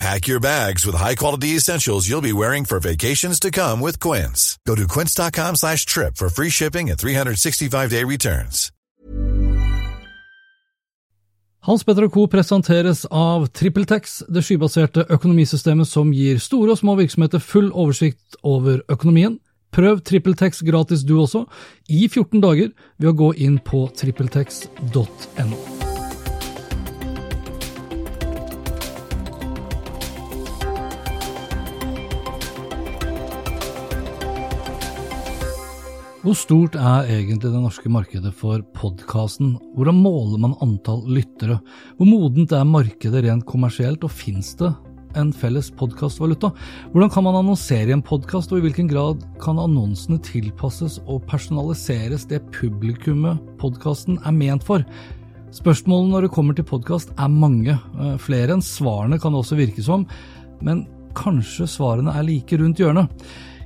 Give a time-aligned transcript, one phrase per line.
[0.00, 4.58] Pack your bags with high-quality essentials you'll be wearing for vacations to come with Quince.
[4.66, 8.70] Go to quince.com slash trip for free shipping and 365-day returns.
[11.64, 12.26] Hans Petter Co.
[12.26, 18.82] presenteres av TrippelTex, det skybaserte økonomisystemet som gir store og små virksomheter full oversikt over
[18.92, 19.38] økonomien.
[19.72, 21.46] Prøv TrippelTex gratis du også,
[21.88, 25.93] i 14 dager, ved å gå inn på trippeltex.no.
[36.24, 39.58] Hvor stort er egentlig det norske markedet for podkasten?
[39.76, 41.58] Hvordan måler man antall lyttere?
[41.98, 44.70] Hvor modent er markedet rent kommersielt, og fins det
[45.20, 46.48] en felles podkastvaluta?
[46.94, 51.26] Hvordan kan man annonsere i en podkast, og i hvilken grad kan annonsene tilpasses og
[51.28, 54.80] personaliseres det publikummet podkasten er ment for?
[55.52, 59.60] Spørsmålene når det kommer til podkast er mange, eh, flere enn svarene kan det også
[59.60, 60.08] virke som,
[60.64, 63.12] men kanskje svarene er like rundt hjørnet.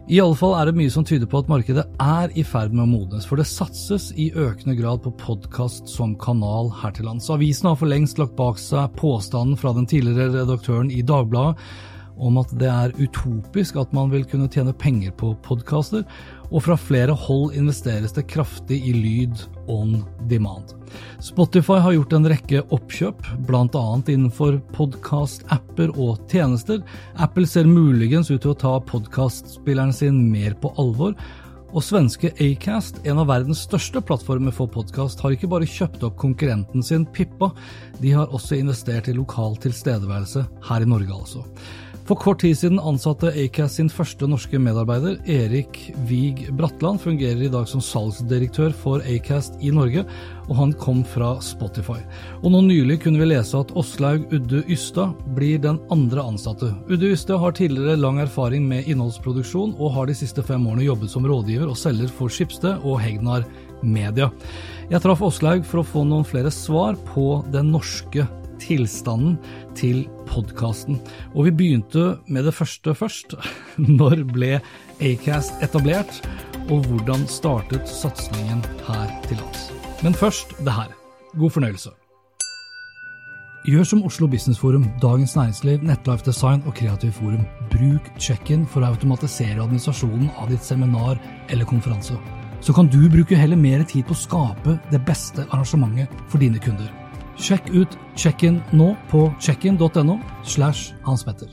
[0.09, 2.87] I alle fall er det mye som tyder på at markedet er i ferd med
[2.87, 7.27] å modnes, for det satses i økende grad på podkast som kanal her til lands.
[7.28, 11.61] Avisen har for lengst lagt bak seg påstanden fra den tidligere redaktøren i Dagbladet
[12.25, 16.09] om at det er utopisk at man vil kunne tjene penger på podkaster,
[16.48, 19.98] og fra flere hold investeres det kraftig i lyd on
[20.30, 20.72] demand.
[21.20, 23.82] Spotify har gjort en rekke oppkjøp, bl.a.
[24.08, 26.80] innenfor podkast-apper og tjenester.
[27.20, 31.16] Apple ser muligens ut til å ta podkastspilleren sin mer på alvor.
[31.76, 36.16] Og svenske Acast, en av verdens største plattformer for podkast, har ikke bare kjøpt opp
[36.20, 37.50] konkurrenten sin Pippa,
[38.00, 41.44] de har også investert i lokal tilstedeværelse her i Norge, altså.
[42.09, 45.77] For kort tid siden ansatte Acast sin første norske medarbeider, Erik
[46.09, 50.06] Wiig Bratland, fungerer i dag som salgsdirektør for Acast i Norge,
[50.47, 51.99] og han kom fra Spotify.
[52.41, 56.72] Og nå nylig kunne vi lese at Åslaug Udde Ystad blir den andre ansatte.
[56.88, 61.12] Udde Ystad har tidligere lang erfaring med innholdsproduksjon, og har de siste fem årene jobbet
[61.12, 63.44] som rådgiver og selger for Skipsted og Hegnar
[63.84, 64.32] Media.
[64.88, 68.25] Jeg traff Åslaug for å få noen flere svar på den norske
[68.62, 69.36] tilstanden
[69.78, 71.00] til podkasten.
[71.34, 73.36] Og vi begynte med det første først.
[74.00, 74.58] Når ble
[75.00, 76.20] Acast etablert,
[76.69, 79.70] og hvordan startet satsingen her til lands?
[80.02, 80.92] Men først det her.
[81.38, 81.91] God fornøyelse.
[83.69, 87.42] Gjør som Oslo Business Forum, Dagens Næringsliv, Nettlife Design og Kreativ Forum.
[87.72, 91.19] Bruk check-in for å automatisere administrasjonen av ditt seminar
[91.50, 92.16] eller konferanse.
[92.64, 96.62] Så kan du bruke heller mer tid på å skape det beste arrangementet for dine
[96.62, 96.88] kunder.
[97.38, 101.49] Sjekk ut check-in nå på check-in.no slash Hans Petter.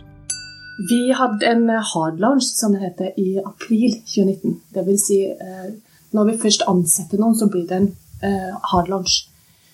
[0.89, 4.57] Vi hadde en hard launch, som det heter, i april 2019.
[4.75, 5.69] Det vil si, eh,
[6.11, 7.87] når vi først ansetter noen, så blir det en
[8.23, 9.27] eh, hard launch.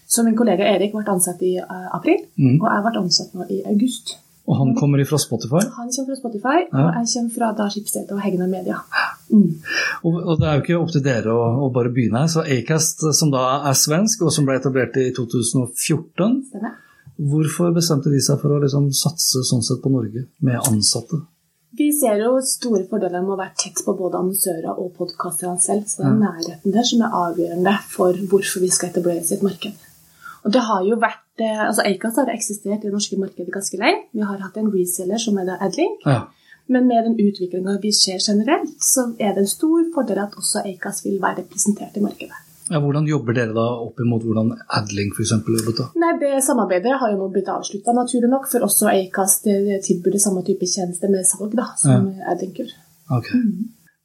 [0.07, 2.59] Så min kollega Erik ble ansatt i eh, april, Mm.
[2.61, 4.17] og jeg ble ansatt nå i august.
[4.51, 5.62] Og han kommer fra Spotify.
[5.78, 6.81] Han kommer fra Spotify, Ja.
[6.84, 8.81] og jeg kommer fra da Skipsstedet og Hegnar Media.
[9.31, 9.62] Mm.
[10.03, 12.31] Og, og det er jo ikke opp til dere å, å bare begynne her.
[12.34, 16.73] Så Acast, som da er svensk, og som ble etablert i 2014, Stemmer.
[17.31, 21.22] hvorfor bestemte de seg for å liksom satse sånn sett på Norge, med ansatte?
[21.79, 25.85] Vi ser jo store fordeler med å være tett på både annonsører og podkasterne selv.
[25.88, 29.40] Så det er nærheten der som er avgjørende for hvorfor vi skal etablere sitt i
[29.40, 29.88] et marked.
[30.44, 33.77] Og det har jo vært, eh, altså Acast har eksistert i det norske markedet ganske
[33.77, 34.07] lenge.
[34.13, 36.03] Vi har hatt en reseller som er da Adlink.
[36.05, 36.27] Ja.
[36.67, 40.61] Men med den utviklinga vi ser generelt, så er det en stor fordel at også
[40.65, 42.37] Acast vil være representert i markedet.
[42.71, 42.79] ja.
[42.79, 45.31] Hvordan jobber dere da opp imot hvordan Adlink f.eks.
[45.31, 45.77] jobbet?
[45.81, 45.87] da?
[45.99, 50.15] Nei, Det samarbeidet har jo nå blitt avslutta, naturlig nok, for også Acast eh, tilbyr
[50.19, 52.71] samme type tjeneste med salg da, som Adlink gjør.
[53.17, 53.33] Ok.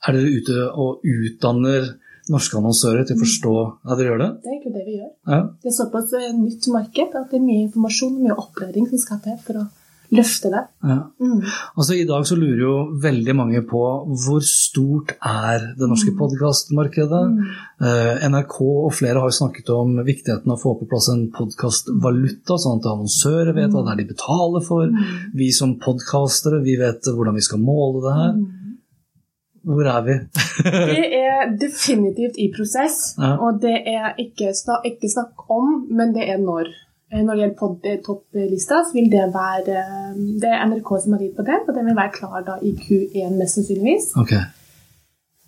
[0.06, 1.92] Er dere ute og utdanner
[2.32, 3.56] norske annonsører til å forstå
[3.86, 4.30] at dere gjør det?
[4.42, 5.10] Det er egentlig det vi gjør.
[5.32, 5.40] Ja.
[5.62, 9.02] Det er såpass eh, nytt marked at det er mye informasjon og mye opplæring som
[9.02, 9.66] skal til for å
[10.14, 10.60] løfte det.
[10.86, 10.98] ja.
[11.18, 11.40] Mm.
[11.74, 13.80] Altså I dag så lurer jo veldig mange på
[14.22, 17.22] hvor stort er det norske podkastmarkedet.
[17.32, 18.20] Mm.
[18.34, 22.58] NRK og flere har jo snakket om viktigheten av å få på plass en podkastvaluta,
[22.62, 24.94] sånn at annonsører vet hva det er de betaler for.
[25.34, 28.38] Vi som podkastere vi vet hvordan vi skal måle det her.
[29.66, 30.14] Hvor er vi?
[30.94, 33.32] Det er definitivt i prosess, Ja.
[33.42, 36.70] og det er ikke, snak, ikke snakk om, men det er når.
[37.12, 41.20] Eh, Når det gjelder pod-topplista, så vil det være eh, Det er NRK som har
[41.24, 44.08] gitt på den, og den vil være klar da i Q1 mest sannsynligvis.
[44.22, 44.42] Okay.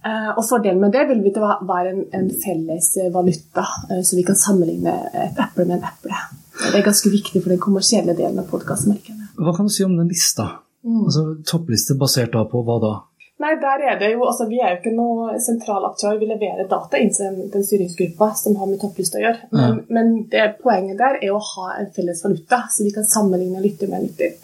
[0.06, 4.22] Eh, og fordelen med det vil vi være en, en felles valuta, eh, så vi
[4.28, 4.94] kan sammenligne
[5.24, 6.14] et eple med en eple.
[6.58, 9.32] Det er ganske viktig for den kommersielle delen av podkastmarkedet.
[9.38, 10.46] Hva kan du si om den lista?
[10.86, 11.04] Mm.
[11.06, 12.92] Altså Toppliste basert da på hva da?
[13.38, 16.16] Nei, der er det jo, altså Vi er jo ikke noen sentral aktør.
[16.18, 19.50] Vi leverer data inn til den styringsgruppa som har med topplyst å gjøre.
[19.52, 19.74] Men, ja.
[19.94, 23.90] men det, poenget der er å ha en felles valuta, så vi kan sammenligne lytter
[23.92, 24.34] med lytter.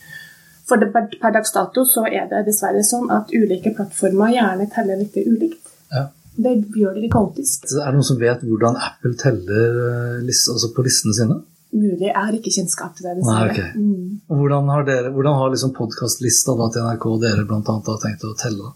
[0.69, 5.03] For det, per dags dato så er det dessverre sånn at ulike plattformer gjerne teller
[5.03, 5.75] litt ulikt.
[5.93, 6.07] Ja.
[6.35, 7.67] Det gjør det litt kaotisk.
[7.75, 11.43] Er det noen som vet hvordan Apple teller eh, altså på listene sine?
[11.75, 12.07] mulig.
[12.07, 13.17] Jeg har ikke kjennskap til det.
[13.27, 13.71] Nei, okay.
[13.75, 14.23] mm.
[14.31, 18.35] Hvordan har, dere, hvordan har liksom podkastlista til NRK dere blant annet har tenkt å
[18.39, 18.71] telle?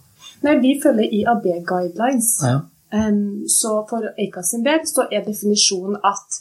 [0.46, 2.32] Nei, Vi følger IAB-guidelines.
[2.46, 2.60] Ja.
[2.88, 6.38] Um, så for Acast sin del så er definisjonen at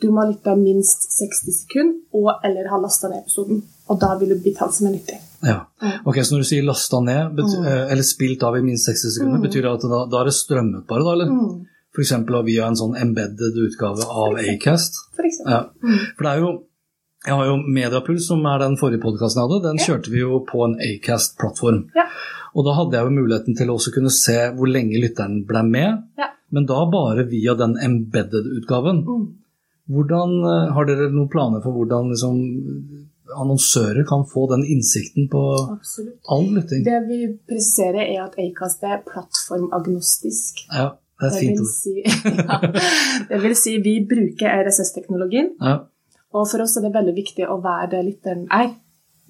[0.00, 3.64] du må ha lytta minst 60 sekunder og eller ha lasta ned episoden.
[3.90, 5.18] Og da vil du bli talt som en lytter.
[5.44, 5.58] Ja.
[6.04, 7.66] Ok, Så når du sier lasta ned, mm.
[7.66, 9.44] Eh, eller spilt av i minst 60 sekunder, mm.
[9.48, 11.12] betyr det at da, da er det strømmet bare, da?
[11.16, 11.32] eller?
[11.34, 11.66] Mm.
[11.90, 12.12] F.eks.
[12.46, 15.00] via en sånn embedded utgave av Acast.
[15.16, 15.56] For eksempel.
[15.56, 15.62] Ja.
[15.82, 16.04] Mm.
[16.16, 16.52] For det er jo
[17.26, 19.64] jeg har jo Mediapuls, som er den forrige podkasten jeg hadde.
[19.66, 21.82] Den kjørte vi jo på en Acast-plattform.
[21.96, 22.06] Ja.
[22.56, 25.62] Og da hadde jeg jo muligheten til å også kunne se hvor lenge lytteren ble
[25.68, 26.30] med, ja.
[26.50, 29.04] men da bare via den embedded-utgaven.
[29.04, 29.28] Mm.
[29.90, 32.40] Hvordan eh, Har dere noen planer for hvordan liksom,
[33.36, 35.44] annonsører kan få den innsikten på
[35.76, 36.16] Absolutt.
[36.30, 36.84] all lytting?
[36.86, 37.20] Det vi
[37.50, 40.64] presiserer, er at Acast er plattformagnostisk.
[40.72, 40.92] Ja.
[41.20, 41.72] Det er et fint ord.
[41.76, 41.94] Si,
[42.48, 42.60] ja,
[43.28, 45.52] det vil si, vi bruker RSS-teknologien.
[45.60, 45.82] Ja.
[46.36, 48.70] Og for oss er det veldig viktig å være det lytteren er,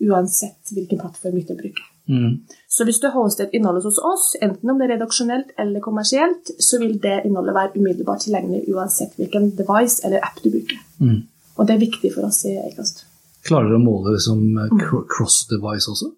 [0.00, 1.86] uansett hvilken plattform lytteren bruker.
[2.10, 2.40] Mm.
[2.68, 6.50] Så hvis du hoster et innhold hos oss, enten om det er redaksjonelt eller kommersielt,
[6.58, 10.80] så vil det innholdet være umiddelbart tilgjengelig uansett hvilken device eller app du bruker.
[10.98, 11.20] Mm.
[11.56, 13.04] Og det er viktig for oss i Acast.
[13.46, 14.42] Klarer dere å måle liksom
[14.80, 16.10] cross-device også?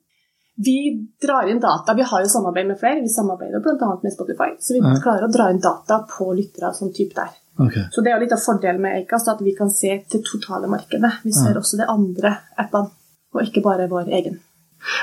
[0.62, 0.78] Vi
[1.22, 1.94] drar inn data.
[1.94, 3.00] Vi har jo samarbeid med flere.
[3.02, 3.92] Vi samarbeider bl.a.
[4.02, 4.50] med Spotify.
[4.60, 7.30] Så vi klarer å dra inn data på lyttere som type der.
[7.60, 7.84] Okay.
[7.92, 10.70] Så det er jo litt av fordelen med Acast, at vi kan se til totale
[10.72, 11.10] markedet.
[11.26, 11.60] Vi ser ja.
[11.60, 12.92] også de andre appene,
[13.36, 14.38] og ikke bare vår egen.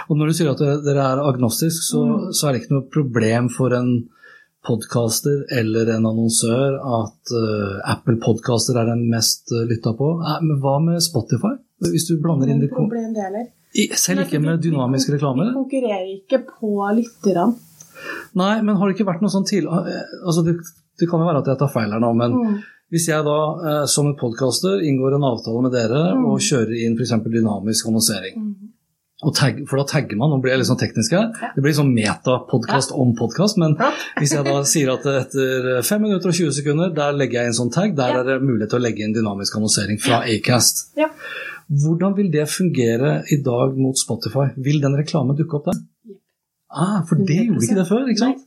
[0.10, 2.31] Og når du sier at dere er agnostisk, så, mm.
[2.36, 3.94] så er det ikke noe problem for en
[4.68, 10.12] podcaster eller en annonsør at uh, Apple Podcaster er den mest uh, lytta på.
[10.19, 11.54] Eh, men hva med Spotify?
[11.86, 13.48] Hvis du blander inn det problem det heller.
[13.96, 15.48] Selv ikke med dynamisk reklame?
[15.48, 17.54] Vi konkurrerer ikke på lytterne.
[18.40, 19.68] Nei, men har det ikke vært noe sånn til...
[19.69, 20.57] Altså, det,
[21.00, 22.56] det, kan jo være at jeg tar feil her nå, men mm.
[22.94, 23.38] hvis jeg da
[23.72, 26.25] eh, som en podkaster inngår en avtale med dere mm.
[26.30, 27.16] og kjører inn f.eks.
[27.25, 28.72] dynamisk annonsering mm.
[29.38, 31.28] tag, For da tagger man, nå blir jeg litt sånn teknisk her.
[31.42, 31.51] Ja.
[31.56, 33.01] Det blir sånn metapodkast ja.
[33.04, 33.60] om podkast.
[33.62, 33.92] Men ja.
[34.22, 37.60] hvis jeg da sier at etter 5 minutter og 20 sekunder, der legger jeg inn
[37.60, 40.90] sånn tag, der er det mulighet til å legge inn dynamisk annonsering fra Acast.
[41.00, 41.12] Ja.
[41.69, 44.50] Hvordan vil det fungere i dag mot Spotify?
[44.57, 45.84] Vil den reklamen dukke opp der?
[46.69, 48.46] Ah, for det gjorde ikke det før, ikke sant?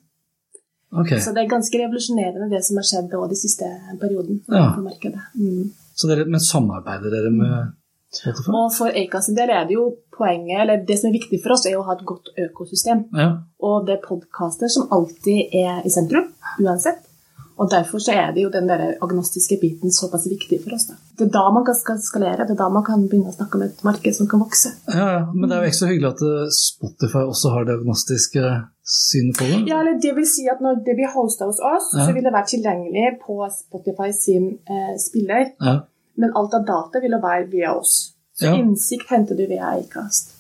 [0.93, 1.21] Okay.
[1.25, 3.69] Så det er ganske revolusjonerende det som har skjedd de siste
[4.00, 4.73] perioden ja.
[4.77, 5.23] på markedet.
[5.39, 5.71] Mm.
[5.97, 7.73] Så dere, Men samarbeider dere med
[8.12, 8.53] Spotify?
[8.59, 11.65] Og For Acas del er det jo poenget, eller det som er viktig for oss,
[11.69, 13.06] er å ha et godt økosystem.
[13.17, 13.31] Ja.
[13.65, 16.29] Og det er podkaster som alltid er i sentrum,
[16.61, 17.00] uansett.
[17.61, 20.89] Og Derfor så er det jo den der agnostiske biten såpass viktig for oss.
[20.89, 20.97] Da.
[21.19, 23.65] Det er da man kan skalere, det er da man kan begynne å snakke om
[23.67, 24.73] et marked som kan vokse.
[24.89, 25.21] Ja, ja.
[25.35, 29.46] Men det er jo ekstra hyggelig at eh, Spotify også har det agnostiske synet på
[29.50, 29.61] det?
[29.70, 32.06] Ja, eller det vil si at når det blir hosta hos oss, ja.
[32.06, 35.52] så vil det være tilgjengelig på Spotify sin eh, spiller.
[35.62, 35.79] Ja.
[36.20, 38.12] Men alt av data vil være via oss.
[38.36, 40.32] Så innsikt henter du via Acast.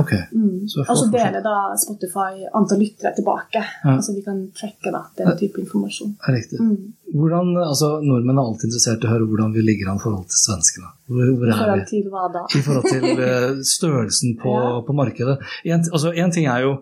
[0.00, 0.12] Ok.
[0.32, 0.66] Mm.
[0.88, 3.62] Altså deler da Spotify antall lyttere tilbake.
[3.84, 3.94] Ja.
[3.96, 6.16] Altså Vi kan trekke da, den type informasjon.
[6.28, 6.60] Riktig.
[6.60, 6.92] Mm.
[7.16, 10.26] Hvordan, altså Nordmenn er alltid interessert i å høre hvordan vi ligger an i forhold
[10.32, 10.90] til svenskene.
[11.08, 12.44] Hvor, hvor I forhold til hva da?
[12.50, 14.74] I forhold til uh, størrelsen på, ja.
[14.84, 15.38] på markedet.
[15.64, 16.76] En, altså, en ting er jo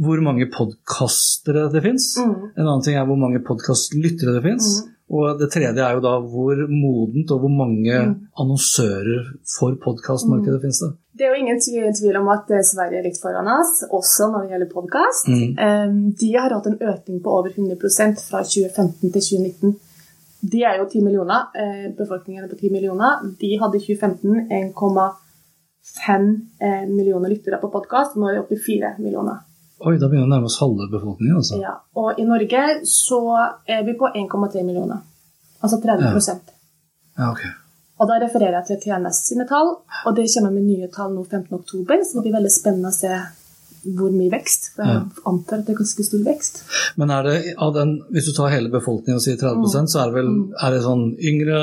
[0.00, 2.14] hvor mange podkastere det fins.
[2.20, 2.34] Mm.
[2.56, 4.72] En annen ting er hvor mange podkastlyttere det fins.
[4.80, 4.88] Mm.
[5.12, 8.12] Og det tredje er jo da hvor modent og hvor mange mm.
[8.40, 9.26] annonsører
[9.58, 10.62] for podkastmarkedet mm.
[10.64, 10.90] finnes det.
[11.12, 11.60] Det er jo ingen
[11.92, 15.28] tvil om at eh, Sverige er litt foran oss, også når det gjelder podkast.
[15.28, 16.12] Mm.
[16.16, 19.80] De har hatt en økning på over 100% fra 2015 til 2019.
[20.42, 21.52] De er jo 10 millioner.
[21.54, 23.20] Eh, befolkningen er på 10 millioner.
[23.38, 26.26] De hadde i 2015 1,5
[26.58, 28.16] eh, millioner lyttere på podkast.
[28.16, 29.44] Nå er de oppe i 4 millioner.
[29.82, 31.40] Oi, da begynner vi å nærme oss halve befolkningen.
[31.40, 31.58] altså.
[31.62, 33.22] Ja, Og i Norge så
[33.66, 35.02] er vi på 1,3 millioner.
[35.62, 36.36] Altså 30 ja.
[37.18, 37.42] ja, ok.
[38.02, 41.22] Og da refererer jeg til TNS sine tall, og det kommer med nye tall nå
[41.22, 43.12] 15.10, så det blir veldig spennende å se
[43.96, 44.72] hvor mye vekst.
[44.76, 45.22] For jeg ja.
[45.30, 46.60] antar at det er ganske stor vekst.
[47.02, 47.36] Men er det
[47.66, 49.88] av den, hvis du tar hele befolkningen og sier 30 mm.
[49.90, 50.42] så er det vel mm.
[50.62, 51.62] er det sånn yngre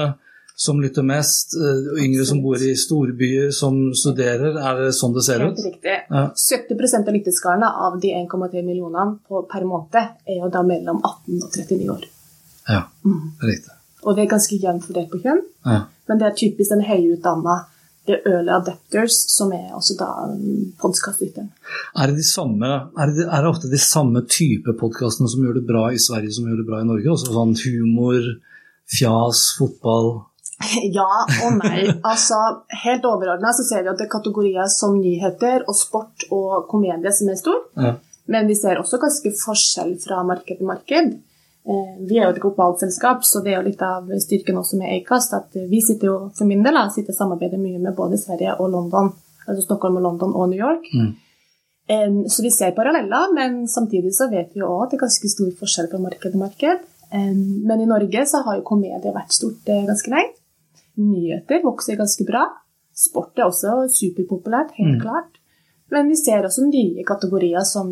[0.60, 4.58] som lytter mest, og yngre som bor i storbyer, som studerer.
[4.60, 5.66] Er det sånn det ser Helt ut?
[5.70, 5.94] riktig.
[6.12, 6.26] Ja.
[6.36, 11.40] 70% av lytteskarene av de 1,3 millionene på, per måned er jo da mellom 18
[11.46, 12.04] og 39 år.
[12.68, 13.32] Ja, Mm.
[13.42, 13.72] riktig.
[14.04, 15.80] Og det er ganske jevnt fordelt på kjønn, Ja.
[16.10, 17.66] men det er typisk den høyutdanna,
[18.08, 20.08] the early adapters, som er også da
[20.82, 21.50] podkastlytteren.
[21.96, 22.66] Er det, de samme,
[22.98, 26.34] er, det, er det ofte de samme type podkastene som gjør det bra i Sverige
[26.36, 27.12] som gjør det bra i Norge?
[27.14, 28.22] Også sånn humor,
[28.90, 30.24] fjas, fotball
[30.98, 31.08] Ja
[31.46, 31.86] og nei.
[32.04, 32.36] Altså,
[32.84, 37.12] helt overordna så ser vi at det er kategorier som nyheter og sport og komedie
[37.16, 37.62] som er stor.
[37.80, 37.94] Ja.
[38.30, 41.14] Men vi ser også ganske forskjell fra marked til marked.
[41.70, 44.78] Eh, Vi er jo et globalt selskap, så det er jo litt av styrken også
[44.78, 45.34] med Acast.
[45.34, 48.70] At vi sitter jo for min del da, sitter samarbeider mye med både Sverige og
[48.76, 49.12] London.
[49.48, 50.86] Altså Stockholm og London og New York.
[50.94, 51.16] Mm.
[51.90, 55.06] Eh, Så vi ser paralleller, men samtidig så vet vi jo òg at det er
[55.08, 56.80] ganske stor forskjell fra marked til marked.
[57.12, 60.36] Eh, Men i Norge så har jo komedie vært stort ganske lenge.
[60.98, 62.46] Nyheter vokser ganske bra.
[62.96, 65.02] Sport er også superpopulært, helt Mm.
[65.02, 65.36] klart.
[65.92, 67.88] Men vi ser også nye kategorier som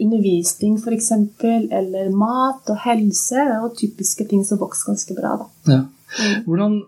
[0.00, 1.10] undervisning f.eks.,
[1.70, 5.36] eller mat og helse, og typiske ting som vokser ganske bra.
[5.68, 5.84] Ja.
[6.46, 6.82] Hvordan,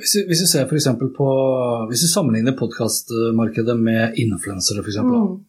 [0.00, 1.28] hvis, vi, hvis du ser for på
[1.90, 5.44] Hvis du sammenligner podkastmarkedet med influensere, f.eks., Mm.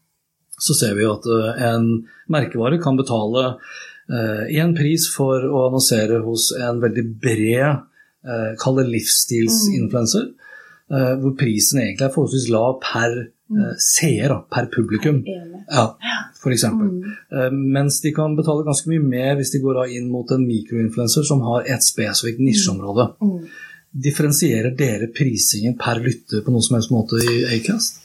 [0.60, 3.58] så ser vi jo at eh, en merkevare kan betale
[4.08, 7.82] én pris for å annonsere hos en veldig bred,
[8.62, 10.30] kall det livsstilsinfluencer,
[10.92, 15.22] eh, hvor prisen egentlig er forholdsvis lav per eh, seer, per publikum.
[15.26, 15.86] Ja,
[16.42, 16.92] for eksempel.
[16.94, 17.12] Mm.
[17.32, 21.26] Eh, Mens de kan betale ganske mye mer hvis de går inn mot en mikroinfluenser
[21.28, 23.12] som har et spesifikt nisjeområde.
[23.22, 23.46] Mm.
[24.06, 28.02] Differensierer dere prisingen per lytter på noen som helst måte i Acast?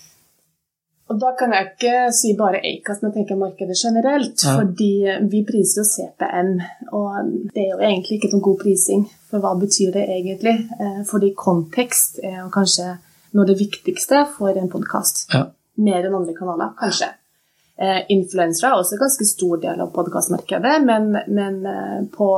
[1.11, 4.45] Og da kan jeg ikke si bare Acast, men tenke markedet generelt.
[4.47, 4.61] Ja.
[4.61, 4.93] Fordi
[5.33, 6.53] vi priser jo CPM,
[6.95, 9.09] og det er jo egentlig ikke noen god prising.
[9.31, 10.57] For hva betyr det egentlig?
[10.81, 12.97] Eh, Fordi kontekst er jo kanskje
[13.33, 15.29] noe av det viktigste for en podkast.
[15.33, 15.47] Ja.
[15.81, 17.13] Mer enn andre kanaler, kanskje.
[17.81, 22.31] Eh, Influensere er også en ganske stor del av podkastmarkedet, men, men eh, på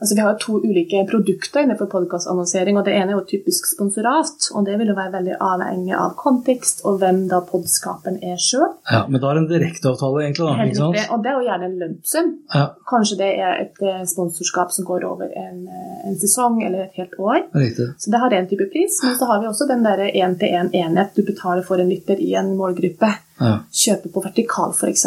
[0.00, 2.76] Altså, vi har to ulike produkter innenfor podkastannonsering.
[2.76, 6.16] og Det ene er jo typisk sponsorat, og det vil jo være veldig avhengig av
[6.18, 8.74] kontekst og hvem da podskaperen er sjøl.
[8.90, 10.48] ja, Men da er det en direkteavtale, egentlig?
[10.50, 11.12] da, ikke sant?
[11.14, 12.32] Og det er jo gjerne en lønnssum.
[12.54, 16.88] Ja, Kanskje det er et eh, sponsorskap som går over en, eh, en sesong eller
[16.88, 17.46] et helt år.
[17.54, 17.86] riktig.
[17.98, 21.22] Så det har en type pris, men så har vi også den der én-til-én-enhet du
[21.22, 23.14] betaler for en lytter i en målgruppe.
[23.40, 23.60] Ja.
[23.70, 25.06] Kjøpe på vertikal, f.eks.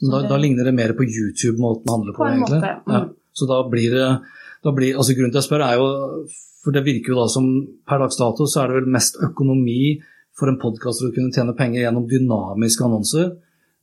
[0.00, 2.58] Da, da ligner det mer på YouTube-måten å handle på, På en egentlig.
[2.60, 2.92] måte, mm.
[2.92, 3.04] Ja.
[3.36, 4.10] Så da blir det
[4.64, 5.88] da blir, altså Grunnen til jeg spør, er jo
[6.64, 7.48] For det virker jo da som
[7.86, 9.96] per dags dato så er det vel mest økonomi
[10.36, 13.30] for en podkaster å kunne tjene penger gjennom dynamiske annonser,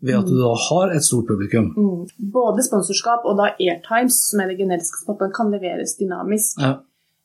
[0.04, 1.72] ved at du da har et stort publikum.
[1.74, 2.28] Mm.
[2.36, 6.60] Både sponsorskap og da airtimes, som er det generiske spotten, kan leveres dynamisk.
[6.62, 6.76] Ja,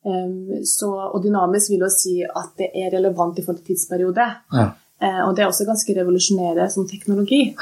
[0.06, 4.28] Um, så, og dynamisk vil jo si at det er relevant i forhold til tidsperiode.
[4.54, 4.68] ja,
[4.98, 7.54] Uh, og det er også ganske revolusjonerende som teknologi.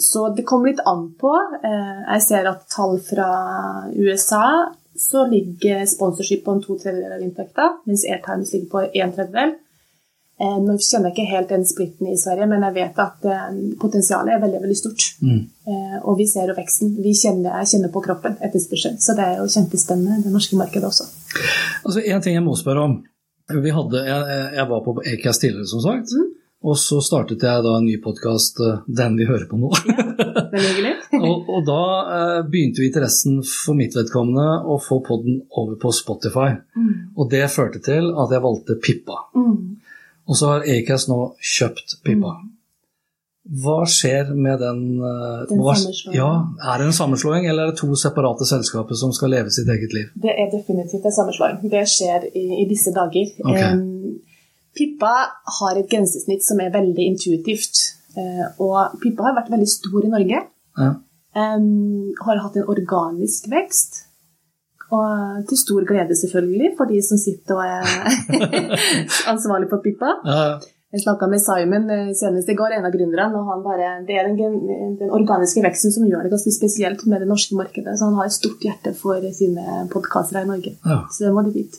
[0.00, 1.30] Så det kommer litt an på.
[1.64, 3.30] Eh, jeg ser at tall fra
[3.94, 9.12] USA så ligger sponsorship på en to tredjedeler av inntekta, mens Airtimes ligger på en
[9.14, 9.54] tredjedel.
[10.40, 13.26] Nå kjenner jeg ikke helt den splitten i Sverige, men jeg vet at
[13.80, 15.04] potensialet er veldig veldig stort.
[15.20, 15.42] Mm.
[15.68, 16.94] Eh, og vi ser jo veksten.
[17.04, 18.96] Vi kjenner, kjenner på kroppen etterspørselen.
[19.04, 21.06] Så det er jo kjempespennende, det norske markedet også.
[21.84, 22.96] Altså En ting jeg må spørre om.
[23.50, 26.16] Vi hadde, jeg, jeg var på Acast tidligere, som sagt.
[26.16, 26.39] Mm.
[26.60, 29.70] Og så startet jeg da en ny podkast, den vi hører på nå.
[29.88, 30.04] Ja,
[30.52, 30.92] hyggelig.
[31.24, 31.80] og, og da
[32.16, 36.50] eh, begynte jo interessen for mitt vedkommende å få podden over på Spotify.
[36.76, 36.92] Mm.
[37.16, 39.22] Og det førte til at jeg valgte Pippa.
[39.32, 39.78] Mm.
[40.28, 42.36] Og så har Acast nå kjøpt Pippa.
[43.50, 45.74] Hva skjer med den, eh, Den hva.
[46.12, 46.28] Ja,
[46.60, 49.96] Er det en sammenslåing, eller er det to separate selskaper som skal leve sitt eget
[49.96, 50.12] liv?
[50.14, 51.56] Det er definitivt en sammenslåing.
[51.70, 53.32] Det skjer i, i disse dager.
[53.40, 53.56] Ok.
[53.56, 54.20] Em,
[54.76, 55.14] Pippa
[55.60, 57.80] har et grensesnitt som er veldig intuitivt.
[58.18, 60.44] Eh, og Pippa har vært veldig stor i Norge.
[60.80, 60.92] Ja.
[61.30, 64.04] Um, har hatt en organisk vekst.
[64.90, 68.56] Og til stor glede, selvfølgelig, for de som sitter og er
[69.32, 70.16] ansvarlig for Pippa.
[70.26, 70.58] Ja,
[70.90, 74.16] Jeg snakka med Simon eh, senest i går, en av gründerne, og han bare, det
[74.18, 74.56] er den,
[74.98, 77.94] den organiske veksten som gjør det ganske spesielt med det norske markedet.
[77.94, 80.74] Så han har et stort hjerte for sine podkastere i Norge.
[80.82, 80.98] ja.
[81.14, 81.78] Så det må de vite.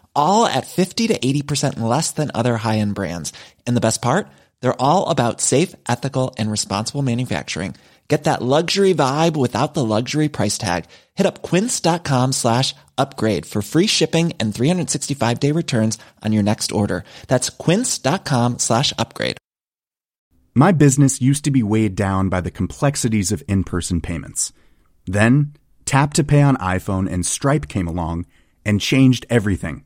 [0.15, 3.33] all at 50 to 80% less than other high end brands.
[3.67, 4.27] And the best part?
[4.61, 7.75] They're all about safe, ethical, and responsible manufacturing.
[8.11, 10.83] Get that luxury vibe without the luxury price tag.
[11.13, 16.73] Hit up quince.com slash upgrade for free shipping and 365 day returns on your next
[16.73, 17.05] order.
[17.27, 19.37] That's quince.com slash upgrade.
[20.53, 24.51] My business used to be weighed down by the complexities of in person payments.
[25.05, 25.53] Then,
[25.85, 28.25] Tap to Pay on iPhone and Stripe came along
[28.65, 29.85] and changed everything.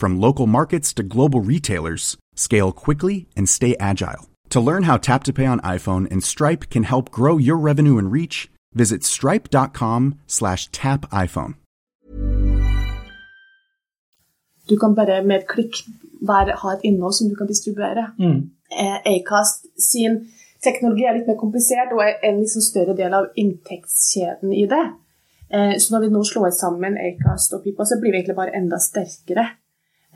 [0.00, 4.30] from local markets to global retailers, scale quickly and stay agile.
[4.50, 7.98] To learn how Tap to Pay on iPhone and Stripe can help grow your revenue
[7.98, 11.54] and reach, visit stripe.com slash tap iPhone.
[14.68, 15.82] Du kan bare med et klikk
[16.22, 18.12] være, ha et innhold som du kan distribuere.
[18.70, 20.20] Eh, Acast sin
[20.62, 24.84] teknologi er litt mer komplisert og er en litt større del av inntektskjeden i det.
[25.50, 28.54] Eh, så når vi nå slår sammen Acast og Pipa, så blir vi egentlig bare
[28.54, 29.48] enda sterkere.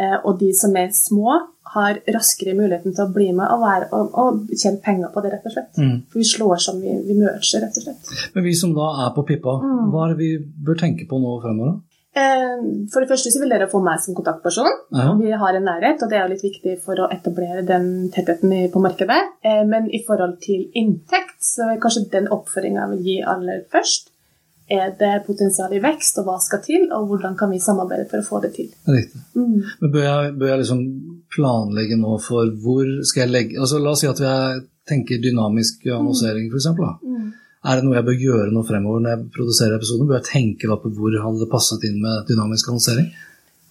[0.01, 1.35] Eh, og de som er små,
[1.75, 5.33] har raskere muligheten til å bli med og, være, og, og tjene penger på det,
[5.33, 5.81] rett og slett.
[6.11, 8.13] For vi slår som vi, vi merger, rett og slett.
[8.35, 9.57] Men vi som da er på Pippa,
[9.91, 10.31] hva er det vi
[10.69, 11.81] bør tenke på nå fremover?
[12.15, 12.61] Eh,
[12.93, 14.71] For det første så vil dere få meg som kontaktperson.
[14.95, 15.09] Ja.
[15.19, 18.83] Vi har en nærhet, og det er litt viktig for å etablere den tettheten på
[18.85, 19.21] markedet.
[19.43, 23.65] Eh, Men i forhold til inntekt, så er kanskje den oppføringa jeg vil gi aller
[23.73, 24.14] først.
[24.73, 28.23] Er det potensial i vekst, og hva skal til, og hvordan kan vi samarbeide for
[28.23, 28.71] å få det til?
[28.89, 29.21] Riktig.
[29.37, 30.85] Men bør jeg, bør jeg liksom
[31.35, 35.85] planlegge nå for hvor skal jeg legge altså La oss si at jeg tenker dynamisk
[35.93, 36.71] annonsering, f.eks.
[37.65, 40.09] Er det noe jeg bør gjøre nå fremover når jeg produserer episoden?
[40.09, 43.09] Bør jeg tenke da på hvor hadde det passet inn med dynamisk annonsering?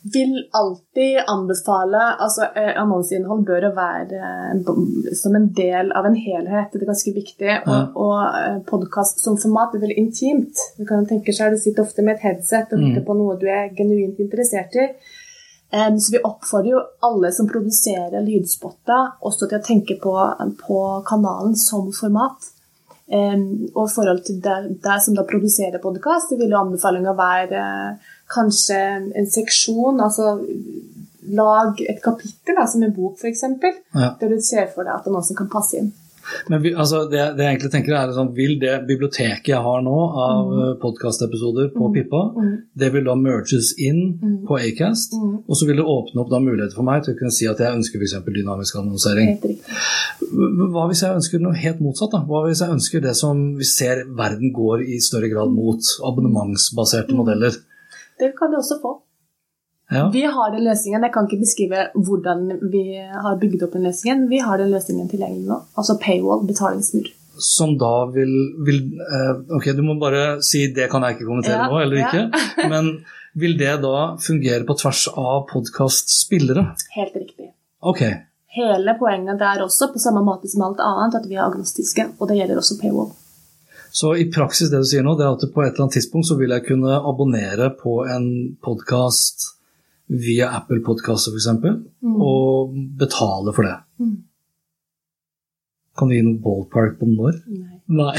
[0.04, 6.74] Vil alltid anbefale altså eh, Annonseinnhold bør være eh, som en del av en helhet.
[6.74, 7.54] Det er ganske viktig.
[7.72, 10.64] Og, og eh, podkast som format er veldig intimt.
[10.78, 13.48] Du kan tenke seg, du sitter ofte med et headset og lytter på noe du
[13.48, 14.90] er genuint interessert i.
[15.74, 20.12] Um, så vi oppfordrer jo alle som produserer lydspotter, også til å tenke på,
[20.60, 22.52] på kanalen som format.
[23.10, 28.13] Um, og i forhold til deg, som da produserer podkast, vil jo anbefalinga være eh,
[28.32, 28.80] kanskje
[29.16, 30.38] en seksjon, altså
[31.34, 33.44] lag et kapittel, da, som en bok f.eks.,
[33.96, 34.16] Ja.
[34.20, 35.94] der du ser for deg at annonsen kan passe inn.
[36.48, 39.96] Men altså det, det jeg egentlig tenker er sånn, Vil det biblioteket jeg har nå
[40.24, 40.62] av mm.
[40.80, 42.22] podkastepisoder på Pippa,
[42.80, 46.78] det vil da merges inn på Acast, og så vil det åpne opp da muligheter
[46.78, 48.16] for meg til å kunne si at jeg ønsker f.eks.
[48.30, 49.36] dynamisk annonsering.
[50.74, 52.16] Hva hvis jeg ønsker noe helt motsatt?
[52.16, 52.24] da?
[52.28, 57.20] Hva hvis jeg ønsker det som vi ser verden går i større grad mot, abonnementsbaserte
[57.20, 57.60] modeller?
[58.20, 58.94] Det kan du også få.
[59.94, 60.10] Ja.
[60.14, 61.04] Vi har den løsningen.
[61.06, 64.28] Jeg kan ikke beskrive hvordan vi har bygd opp den løsningen.
[64.32, 65.60] Vi har den løsningen tilgjengelig nå.
[65.78, 67.12] Altså paywall, betalingsmur.
[67.44, 68.34] Som da vil,
[68.66, 71.98] vil eh, Ok, du må bare si det kan jeg ikke kommentere Ja, nå, eller
[71.98, 72.12] ja.
[72.12, 72.44] ikke.
[72.74, 72.92] Men
[73.34, 76.68] vil det da fungere på tvers av podkastspillere?
[76.94, 77.50] Helt riktig.
[77.82, 78.06] Ok.
[78.54, 82.12] Hele poenget der også, på samme måte som alt annet, at vi er agnostiske.
[82.20, 83.10] Og det gjelder også paywall.
[83.94, 86.26] Så i praksis det du sier nå, det er at på et eller annet tidspunkt
[86.26, 88.26] så vil jeg kunne abonnere på en
[88.66, 89.52] podkast
[90.10, 91.50] via Apple Podkaster f.eks.
[92.02, 92.16] Mm.
[92.18, 93.76] og betale for det.
[95.94, 97.38] Kan du gi noe ballpark på når?
[97.54, 97.70] Nei.
[97.94, 98.16] Nei.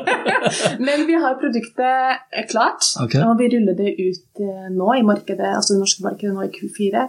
[0.86, 3.24] Men vi har produktet klart, okay.
[3.24, 6.52] og vi ruller det ut eh, nå i markedet, altså det norske markedet nå i
[6.52, 7.08] Q4.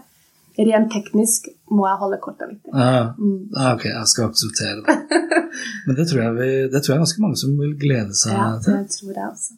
[0.64, 2.62] Rent teknisk må jeg holde korta litt.
[2.70, 5.42] Ja, ja, ok, jeg skal akseptere det.
[5.88, 8.48] Men det tror, jeg vi, det tror jeg ganske mange som vil glede seg Ja,
[8.64, 8.74] til.
[8.80, 9.54] det tror jeg også.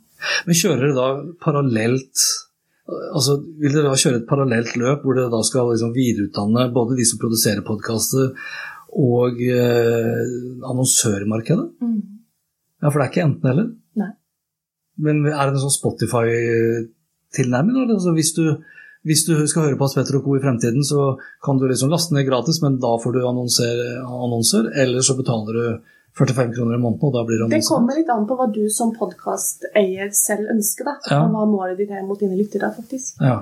[0.48, 1.08] Men kjører dere da
[1.44, 2.26] parallelt
[2.86, 6.98] altså Vil dere da kjøre et parallelt løp hvor dere da skal liksom videreutdanne både
[7.00, 8.34] de som produserer podkaster
[8.96, 10.22] og eh,
[10.70, 11.66] annonsørmarkedet?
[11.82, 11.98] Mm.
[12.84, 13.68] Ja, for det er ikke enten eller.
[14.00, 14.12] Nei.
[15.02, 17.76] Men er det en sånn Spotify-tilnærming?
[17.90, 18.46] Altså hvis, du,
[19.06, 20.36] hvis du skal høre på Aspetter og Co.
[20.38, 21.16] i fremtiden, så
[21.46, 25.54] kan du liksom laste ned gratis, men da får du annonser, annonser eller så betaler
[25.60, 25.66] du
[26.16, 28.64] 45 kroner i måneden, og da blir det Det kommer litt an på hva du
[28.72, 30.96] som podkasteier selv ønsker, da.
[31.12, 31.20] Ja.
[31.26, 33.20] Og hva målet ditt er mot dine lyttere, faktisk.
[33.22, 33.42] Ja.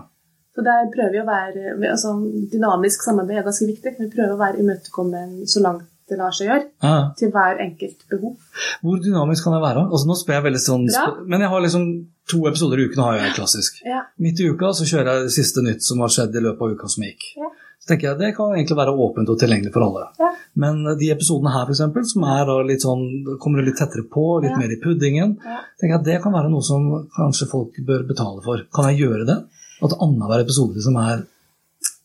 [0.54, 2.12] Så der prøver vi å være altså,
[2.52, 3.96] Dynamisk samarbeid er ganske viktig.
[3.98, 6.96] Vi prøver å være imøtekommende så langt det lar seg gjøre, Ja.
[7.18, 8.36] til hver enkelt behov.
[8.84, 9.86] Hvor dynamisk kan jeg være?
[9.88, 11.06] Altså, nå spør jeg veldig sånn, Bra.
[11.26, 11.86] Men jeg har liksom
[12.32, 13.82] To episoder i uken har jeg klassisk.
[13.84, 14.06] Ja.
[14.24, 16.78] Midt i uka så kjører jeg det siste nytt som har skjedd i løpet av
[16.78, 17.26] uka som gikk.
[17.40, 17.50] Ja.
[17.84, 20.06] Så tenker jeg Det kan egentlig være åpent og tilgjengelig for alle.
[20.22, 20.30] Ja.
[20.64, 23.04] Men de episodene her, for eksempel, som er litt sånn,
[23.44, 25.36] kommer litt tettere på, litt mer i puddingen,
[25.82, 26.86] tenker jeg det kan være noe som
[27.18, 28.64] kanskje folk bør betale for.
[28.76, 29.40] Kan jeg gjøre det?
[29.84, 31.26] At annenhver episode som er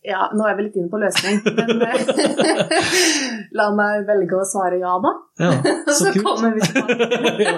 [0.06, 2.92] Ja, nå er vi litt inne på løsning, men eh,
[3.58, 5.10] la meg velge å svare ja, da.
[5.42, 5.50] Ja,
[5.90, 7.48] Så så kommer vi tilbake.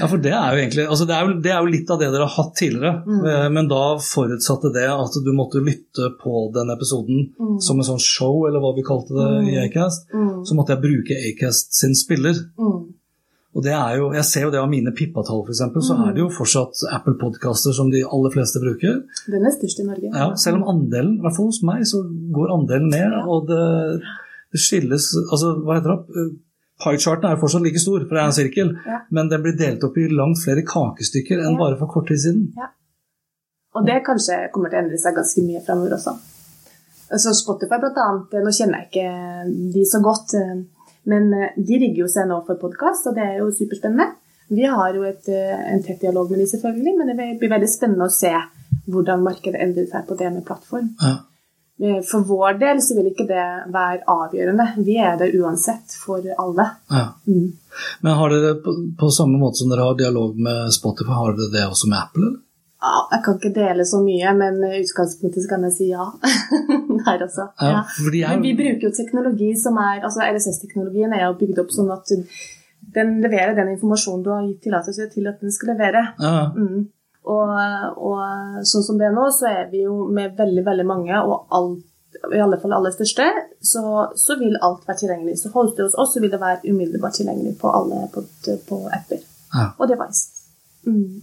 [0.00, 1.98] Ja, for det er jo egentlig altså det, er jo, det er jo litt av
[2.00, 2.92] det dere har hatt tidligere.
[3.06, 3.22] Mm.
[3.32, 7.58] eh, Men da forutsatte det at du måtte lytte på den episoden Mm.
[7.62, 9.62] som en sånn show, eller hva vi kalte det i Mm.
[9.66, 10.08] Acast.
[10.14, 10.44] Mm.
[10.46, 12.34] Så måtte jeg bruke Acast sin spiller.
[12.58, 12.87] Mm.
[13.58, 16.02] Og det er jo, Jeg ser jo det av mine Pippa-tall, f.eks., så Mm.
[16.08, 19.00] er det jo fortsatt Apple Podcaster som de aller fleste bruker.
[19.26, 20.12] Den er størst i Norge.
[20.14, 23.10] Ja, selv om andelen, i hvert fall hos meg, så går andelen ned.
[23.18, 23.24] Ja.
[23.26, 24.00] Og det,
[24.54, 26.38] det skilles altså, Hva heter det?
[26.78, 29.00] Pie-charten er jo fortsatt like stor, for det er en sirkel, Ja.
[29.10, 31.58] men den blir delt opp i langt flere kakestykker enn Ja.
[31.58, 32.52] bare for kort tid siden.
[32.56, 32.68] Ja.
[33.74, 36.14] Og det kanskje kommer til å endre seg ganske mye fremover også.
[37.10, 40.62] Altså Spotify blant annet, nå kjenner jeg ikke de så godt, eh,
[41.08, 44.10] men eh, de rigger jo seg nå for podkast, og det er jo superspennende.
[44.48, 47.68] Vi har jo et, eh, en tett dialog med de selvfølgelig, men det blir veldig
[47.68, 48.32] spennende å se
[48.88, 50.92] hvordan markedet endrer seg på det med plattform.
[51.00, 51.16] Ja.
[51.80, 54.66] Eh, For vår del så vil ikke det være avgjørende.
[54.84, 56.66] Vi er det uansett for alle.
[56.90, 57.06] Ja.
[57.28, 57.52] Mm.
[58.02, 61.52] Men har dere på, på samme måte som dere har dialog med Spotify, har dere
[61.54, 62.26] det også med Apple?
[62.26, 62.44] Eller?
[62.78, 66.04] Ja, jeg kan ikke dele så mye, men i utgangspunktet så kan jeg si ja.
[67.06, 67.48] Der også.
[67.60, 67.82] Ja,
[68.32, 72.12] Men vi bruker jo teknologi som er altså LSS-teknologien er jo bygd opp sånn at
[72.94, 76.06] den leverer den informasjonen du har gitt tillatelse til at den skal levere.
[76.20, 76.88] ja, Mm.
[77.28, 77.50] Og,
[78.08, 81.52] og sånn som det er nå, så er vi jo med veldig, veldig mange, og
[81.52, 81.82] alt,
[82.32, 83.26] i alle fall aller største,
[83.60, 83.82] så,
[84.16, 85.36] så vil alt være tilgjengelig.
[85.42, 88.24] Så hoster hos oss, så vil det være umiddelbart tilgjengelig på alle på,
[88.70, 89.66] på apper ja.
[89.76, 90.46] og device.
[90.88, 91.20] Mm.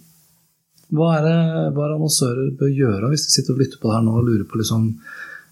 [0.95, 1.38] Hva er det
[1.73, 4.27] hva er annonsører bør gjøre hvis de sitter og lytter på det her nå og
[4.27, 4.91] lurer på liksom,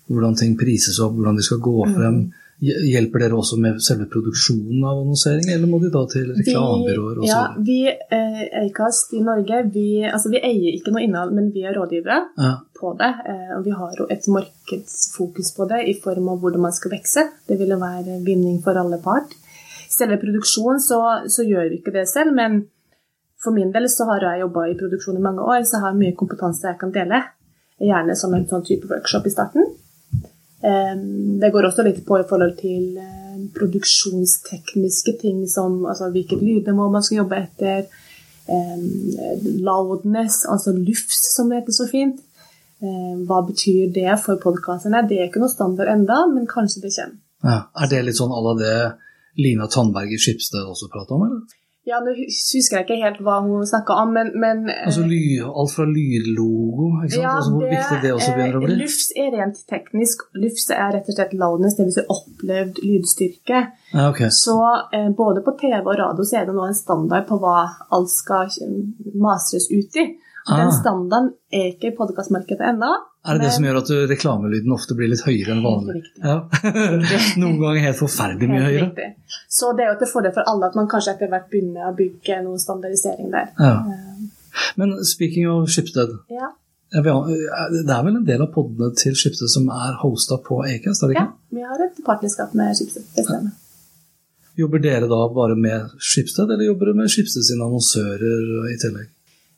[0.10, 1.94] hvordan ting prises opp, hvordan de skal gå Mm.
[1.96, 2.24] frem?
[2.63, 7.42] Hjelper dere også med selve produksjonen av annonsering, eller må de da til reklamebyråer ja,
[7.60, 11.76] vi eh, Acast i Norge, vi, altså vi eier ikke noe innhold, men vi er
[11.76, 13.10] rådgivere Ja, på det.
[13.28, 16.94] Eh, og vi har jo et markedsfokus på det i form av hvordan man skal
[16.96, 17.26] vokse.
[17.50, 19.34] Det ville være vinning for alle part.
[19.89, 22.63] Selve produksjonen så, så gjør vi ikke det selv, men
[23.44, 26.00] for min del så har jeg jobba i produksjon i mange år, så jeg har
[26.00, 27.20] mye kompetanse jeg kan dele.
[27.84, 29.74] Gjerne som en sånn type workshop i starten.
[30.63, 36.86] Det går også litt på i forhold til eh, produksjonstekniske ting som altså hvilket lydnivå
[36.93, 37.89] man skal jobbe etter,
[39.63, 42.17] loudness, altså lufs, som det heter så fint.
[43.28, 45.06] Hva betyr det for podkasterne?
[45.08, 47.19] Det er ikke noe standard enda, men kanskje det kommer.
[47.47, 47.60] ja.
[47.80, 48.76] Er det litt sånn à la det
[49.39, 51.62] Lina Tandberg i Skipsted også prata om, eller?
[51.86, 55.19] Ja, Nå husker jeg ikke helt hva hun snakka om, men, men eh, Altså ly,
[55.43, 57.26] alt fra lydlogo, ikke sant?
[57.28, 58.78] altså, hvor viktig det også begynner å eh, bli?
[58.80, 60.24] Lufs er rent teknisk.
[60.39, 61.98] Lufs er rett og slett loudness, dvs.
[61.98, 63.62] Si opplevd lydstyrke.
[63.91, 64.22] Ja, ok.
[64.32, 64.56] Så
[64.96, 67.58] eh, både på TV og radio så er det nå en standard på hva
[67.98, 68.78] alt skal eh,
[69.28, 70.08] mastres ut i.
[70.48, 70.76] Og Den Ah.
[70.76, 72.89] standarden er ikke i podkastmarkedet ennå.
[73.23, 76.01] Er det det som gjør at reklamelyden ofte blir litt høyere enn vanlig?
[76.19, 76.33] Ja.
[77.41, 78.88] Noen ganger helt forferdelig mye Helt høyere.
[78.89, 79.38] riktig.
[79.47, 81.93] Så det er jo til fordel for alle at man kanskje etter hvert begynner å
[81.95, 83.47] bygge noe standardisering der.
[83.63, 83.77] Ja.
[84.81, 86.12] Men speaking of Schibsted.
[86.29, 87.23] Ja, ha-
[87.71, 91.23] det er vel en del av podene til Schibsted som er hosta på Acast, ja
[91.53, 93.47] vi har et partnerskap med Schibsted.
[94.59, 99.07] Jobber dere da bare med Schibsted, eller jobber dere med Schibsted sine annonsører i tillegg?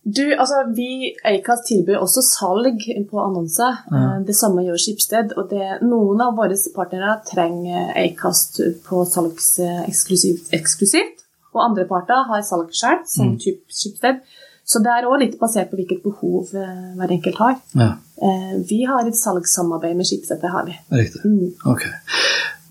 [0.06, 3.80] Du, altså, vi, Acast tilbyr også salg på annonser.
[3.92, 4.02] Ja.
[4.18, 5.34] Eh, Det samme gjør Skipsted.
[5.38, 11.24] Og det, noen av våre partnere trenger Acast på salgs eh, eksklusivt, eksklusivt.
[11.56, 13.40] Og andre parter har salg selv, som Mm.
[13.40, 14.22] type Skipsted.
[14.66, 17.56] Så det er også litt basert på hvilket behov eh, hver enkelt har.
[17.76, 17.92] Ja,
[18.70, 20.76] Vi har et salgssamarbeid med Skipsted, det har vi.
[20.92, 21.22] riktig.
[21.26, 21.54] Mm.
[21.66, 21.84] Ok.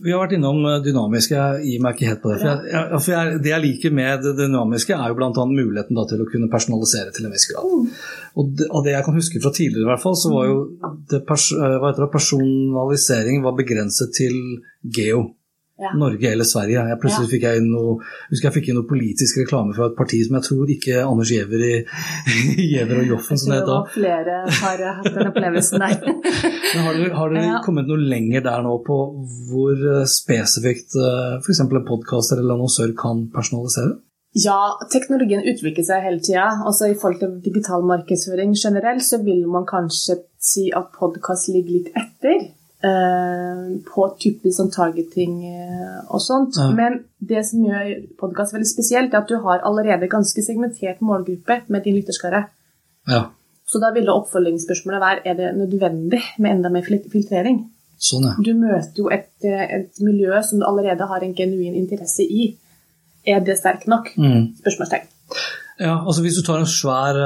[0.05, 2.40] Vi har vært innom eh, dynamiske, jeg gir meg ikke helt på det.
[2.43, 5.47] For jeg, jeg, for jeg, det jeg liker med det dynamiske, er jo bl.a.
[5.49, 7.95] muligheten da, til å kunne personalisere til en viss grad.
[8.35, 10.59] Og det, av det jeg kan huske fra tidligere, i hvert fall, så var jo
[11.12, 14.37] det pers eh, personalisering var begrenset til
[14.85, 15.25] geo.
[15.81, 15.91] Ja.
[15.99, 16.85] Norge eller Sverige.
[16.87, 17.31] Jeg plutselig Ja.
[17.35, 17.97] fikk jeg noe,
[18.31, 21.33] husker jeg fikk inn noe politisk reklame fra et parti som jeg tror ikke Anders
[21.35, 23.81] Giæver og Joffen, som det het da.
[23.91, 25.99] Flere har hatt den opplevelsen der.
[26.75, 27.59] Men har dere, har dere Ja.
[27.67, 29.01] kommet noe lenger der nå på
[29.51, 30.95] hvor eh, spesifikt
[31.43, 31.61] f.eks.
[31.67, 33.99] en podkaster eller annonsør kan personalisere?
[34.35, 36.49] Ja, teknologien utvikler seg hele tida.
[36.67, 41.77] Altså, I forhold til digital markedsføring generelt, så vil man kanskje si at podkast ligger
[41.81, 42.49] litt etter.
[42.85, 46.59] Eh, på typisk sånn targeting eh, og sånt.
[46.61, 46.70] Ja.
[46.77, 51.62] Men det som gjør podkast veldig spesielt, er at du har allerede ganske segmentert målgruppe
[51.73, 52.44] med din lytterskare.
[53.11, 53.27] Ja,
[53.64, 57.62] Så da ville oppfølgingsspørsmålet være er det nødvendig med enda mer filtrering.
[57.99, 58.35] sånn ja.
[58.44, 62.57] Du møter jo et, eh, et miljø som du allerede har en genuin interesse i.
[63.27, 64.11] Er det sterkt nok?
[64.16, 64.57] Mm.
[64.61, 65.07] Spørsmålstegn.
[65.81, 67.16] Ja, altså hvis du tar en svær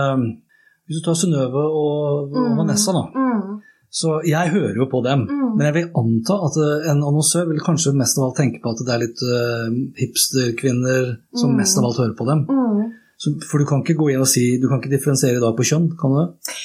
[0.88, 3.02] Hvis du tar Synnøve og, og Vanessa, da.
[3.12, 3.47] Mm.
[3.88, 5.24] Så jeg hører jo på dem,
[5.56, 8.74] men jeg vil anta at eh, en annonsør vil kanskje mest av alt tenke på
[8.74, 12.44] at det er litt uh, hipsterkvinner som mest av alt hører på dem.
[12.52, 12.82] Mm.
[13.18, 15.56] Så, for du kan ikke gå inn og si Du kan ikke differensiere i dag
[15.58, 16.58] på kjønn, kan du det?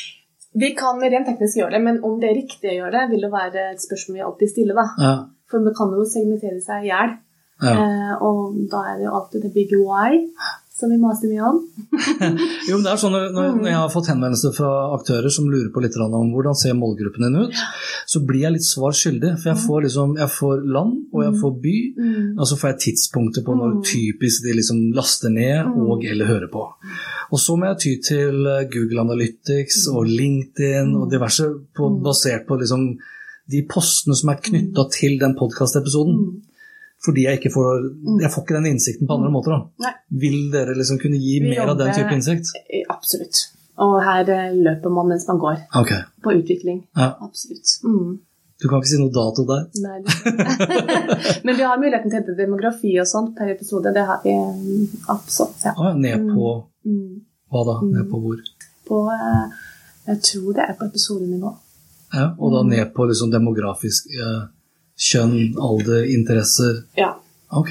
[0.62, 3.24] Vi kan rent teknisk gjøre det, men om det er riktig å gjøre det, vil
[3.26, 4.78] det være et spørsmål vi alltid stiller.
[4.78, 4.86] da.
[5.02, 5.14] Ja.
[5.50, 7.16] For det kan jo segmentere seg i hjel.
[7.64, 7.74] ja.
[7.74, 10.20] Eh, og da er det jo alltid det big why
[10.74, 11.60] som vi maser mye om.
[12.68, 15.84] Jo, men det er sånn når, jeg har fått henvendelser fra aktører som lurer på
[15.84, 17.64] litt om hvordan ser målgruppen din ut,
[18.10, 19.36] så blir jeg litt svar skyldig.
[19.42, 21.76] For jeg får, liksom, jeg får land, og jeg får by,
[22.38, 26.50] og så får jeg tidspunkter på når typisk de liksom laster ned og eller hører
[26.54, 26.66] på.
[27.34, 32.46] Og så må jeg ty til eh, Google Analytics og LinkedIn og diverse på, basert
[32.50, 32.92] på liksom
[33.52, 36.20] de postene som er knytta til den podkastepisoden.
[37.04, 37.82] Fordi jeg ikke får,
[38.22, 39.56] jeg får ikke den innsikten på andre måter.
[39.82, 39.90] Da.
[40.24, 42.54] Vil dere liksom kunne gi Vi mer av den type innsikt?
[42.70, 43.42] Eh, Absolutt.
[43.84, 45.58] Og her eh, løper man mens man går.
[45.82, 46.00] Okay.
[46.24, 46.84] På utvikling.
[46.96, 47.10] Ja.
[47.26, 47.74] Absolutt.
[47.84, 48.20] Mm.
[48.62, 49.66] Du kan ikke si noe dato der?
[49.84, 49.98] Nei,
[51.44, 53.92] Men vi har muligheten til å hente demografi og sånt per episode.
[53.96, 55.66] Det har vi mm, absolutt.
[55.66, 55.74] Ja.
[55.78, 57.22] Ah, ned på Mm.
[57.52, 57.74] hva da?
[57.88, 58.40] Ned på hvor?
[58.88, 59.52] På eh,
[60.10, 61.52] Jeg tror det er på episodenivå.
[62.14, 62.56] Ja, og Mm.
[62.56, 64.42] da ned på liksom demografisk eh,
[64.98, 66.84] kjønn, alder, interesser.
[66.98, 67.14] Ja.
[67.52, 67.70] Ok.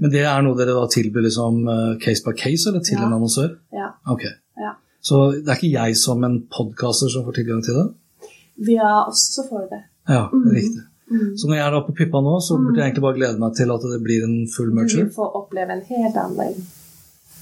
[0.00, 3.06] Men det er noe dere da tilbyr liksom eh, case by case, eller til Ja.
[3.06, 3.56] en annonsør?
[3.72, 3.90] ja.
[4.10, 4.22] Ok.
[4.58, 4.72] ja.
[5.02, 7.86] Så det er ikke jeg som en podcaster som får tilgang til det?
[8.66, 9.82] Via oss så får du det.
[10.08, 10.50] Ja, Mm.
[10.52, 10.82] riktig.
[11.36, 13.54] Så når jeg er da på Pippa nå, så burde jeg egentlig bare glede meg
[13.56, 15.04] til at det blir en full Du merger.
[15.04, 16.54] vil få oppleve en helt annen.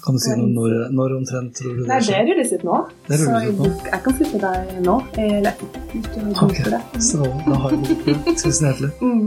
[0.09, 2.62] Kan du si noe når, når omtrent tror du det Nei, det er rulles ut
[2.64, 2.77] nå.
[3.05, 3.40] Det er så nå.
[3.66, 4.94] Så jeg kan flytte deg nå.
[5.21, 6.62] Eller du Ok,
[7.05, 8.14] så da har jeg det.
[8.40, 8.88] Tusen hjertelig.
[9.03, 9.27] Mm.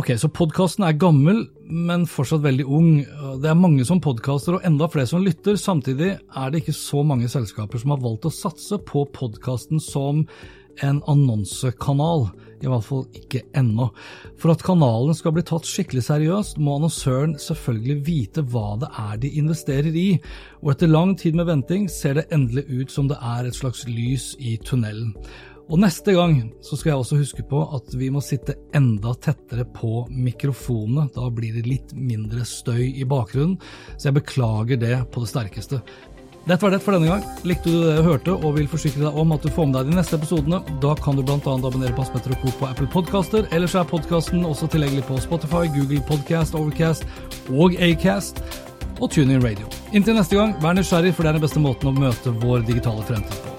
[0.00, 2.90] Ok, så podkasten er gammel, men fortsatt veldig ung.
[3.42, 5.54] Det er mange som podkaster, og enda flere som lytter.
[5.58, 10.26] Samtidig er det ikke så mange selskaper som har valgt å satse på podkasten som
[10.86, 12.28] en annonsekanal.
[12.60, 13.86] I hvert fall ikke ennå.
[14.40, 19.14] For at kanalen skal bli tatt skikkelig seriøst, må annonsøren selvfølgelig vite hva det er
[19.22, 20.08] de investerer i,
[20.60, 23.86] og etter lang tid med venting ser det endelig ut som det er et slags
[23.88, 25.14] lys i tunnelen.
[25.70, 26.34] Og neste gang
[26.66, 31.06] så skal jeg også huske på at vi må sitte enda tettere på mikrofonene.
[31.14, 33.54] Da blir det litt mindre støy i bakgrunnen,
[33.94, 35.78] så jeg beklager det på det sterkeste.
[36.48, 37.24] Dette var det for denne gang.
[37.46, 39.90] Likte du det du hørte og vil forsikre deg om at du får med deg
[39.90, 41.36] de neste episodene, da kan du bl.a.
[41.36, 42.54] abonnere på Hans Petter og Co.
[42.62, 43.46] på Apple Podcaster.
[43.52, 47.04] Ellers er podkasten også tilgjengelig på Spotify, Google Podcast, Overcast
[47.52, 48.40] og Acast
[49.00, 49.68] og TuneIn Radio.
[49.92, 53.04] Inntil neste gang, vær nysgjerrig, for det er den beste måten å møte vår digitale
[53.08, 53.56] fremtid på.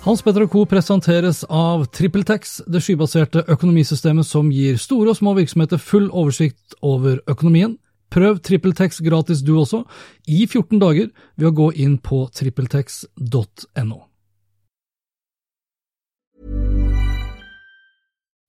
[0.00, 0.64] Hans Petter Co.
[0.64, 7.18] presenteres av TrippelTex, det skybaserte økonomisystemet som gir store og små virksomheter full oversikt over
[7.28, 7.76] økonomien.
[8.10, 9.84] Prøv TrippelTex gratis du også,
[10.26, 14.00] i 14 dager, ved å gå inn på trippeltex.no.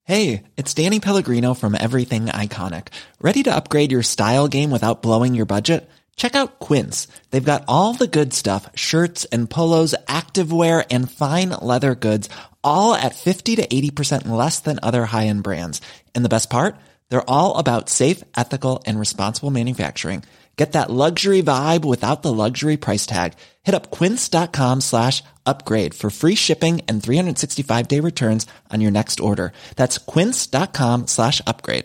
[0.04, 2.88] Hey, it's Danny Pellegrino from Everything Iconic.
[3.20, 5.88] Ready to upgrade your style game without blowing your budget?
[6.16, 7.06] Check out Quince.
[7.30, 12.28] They've got all the good stuff shirts and polos, activewear, and fine leather goods,
[12.64, 15.80] all at 50 to 80% less than other high end brands.
[16.16, 16.74] And the best part?
[17.12, 20.24] They're all about safe, ethical, and responsible manufacturing.
[20.56, 23.34] Get that luxury vibe without the luxury price tag.
[23.64, 29.20] Hit up quince.com slash upgrade for free shipping and 365 day returns on your next
[29.20, 29.52] order.
[29.76, 31.84] That's quince.com slash upgrade.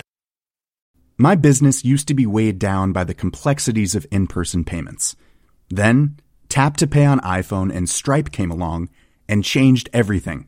[1.17, 5.17] My business used to be weighed down by the complexities of in person payments.
[5.69, 8.87] Then, Tap to Pay on iPhone and Stripe came along
[9.27, 10.47] and changed everything.